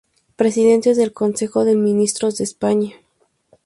Presidentes 0.35 0.97
del 0.97 1.13
Consejo 1.13 1.63
de 1.63 1.75
Ministros 1.75 2.39
de 2.39 2.43
España 2.45 2.95